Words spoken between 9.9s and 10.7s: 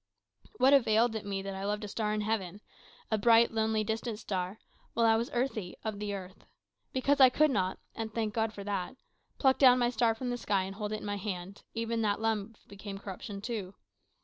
star from the sky